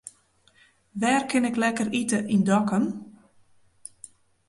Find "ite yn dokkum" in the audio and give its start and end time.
2.01-2.85